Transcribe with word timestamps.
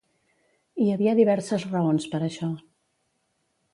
Hi 0.85 0.87
havia 0.93 1.13
diverses 1.21 1.67
raons 1.75 2.09
per 2.15 2.23
això. 2.29 2.51